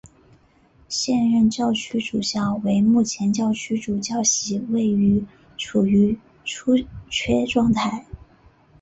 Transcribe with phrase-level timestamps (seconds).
[0.89, 4.95] 现任教区主教为目前教区主教席位
[5.59, 6.73] 处于出
[7.11, 8.03] 缺状态。